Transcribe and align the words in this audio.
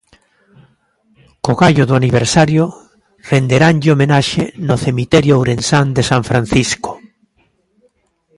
Co 1.43 1.53
gallo 1.61 1.83
do 1.87 1.97
aniversario 2.01 2.63
renderanlle 3.31 3.91
homenaxe 3.93 4.43
no 4.67 4.75
cemiterio 4.85 5.33
ourensán 5.39 5.87
de 5.97 6.03
San 6.09 6.21
Francisco. 6.29 6.91